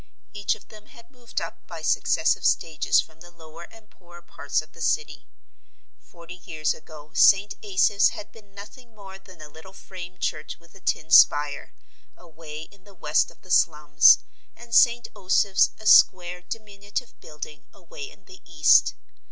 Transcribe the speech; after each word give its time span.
Each 0.33 0.55
of 0.55 0.69
them 0.69 0.87
had 0.87 1.11
moved 1.11 1.39
up 1.39 1.59
by 1.67 1.83
successive 1.83 2.43
stages 2.43 2.99
from 2.99 3.19
the 3.21 3.29
lower 3.29 3.65
and 3.71 3.87
poorer 3.91 4.23
parts 4.23 4.59
of 4.63 4.71
the 4.71 4.81
city. 4.81 5.27
Forty 5.99 6.33
years 6.43 6.73
ago 6.73 7.11
St. 7.13 7.53
Asaph's 7.61 8.09
had 8.09 8.31
been 8.31 8.55
nothing 8.55 8.95
more 8.95 9.19
than 9.19 9.41
a 9.43 9.47
little 9.47 9.73
frame 9.73 10.17
church 10.17 10.57
with 10.59 10.73
a 10.73 10.79
tin 10.79 11.11
spire, 11.11 11.75
away 12.17 12.63
in 12.63 12.83
the 12.83 12.95
west 12.95 13.29
of 13.29 13.43
the 13.43 13.51
slums, 13.51 14.17
and 14.55 14.73
St. 14.73 15.07
Osoph's 15.15 15.69
a 15.79 15.85
square, 15.85 16.41
diminutive 16.41 17.13
building 17.19 17.65
away 17.71 18.09
in 18.09 18.25
the 18.25 18.41
east. 18.43 18.95